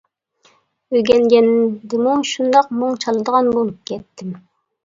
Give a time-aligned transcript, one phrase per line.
[0.99, 4.35] ئۆگەنگەندىمۇ شۇنداق مۇڭ چالىدىغان بولۇپ كەتتىم.